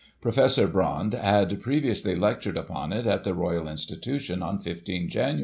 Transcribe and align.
Professor 0.19 0.67
Brcinde 0.67 1.13
had 1.21 1.61
previously 1.61 2.15
lectured 2.15 2.57
upon 2.57 2.91
it, 2.91 3.05
at 3.05 3.23
the 3.23 3.35
Royal 3.35 3.67
Institution, 3.67 4.41
on 4.41 4.57
15 4.57 5.09
Jan. 5.09 5.39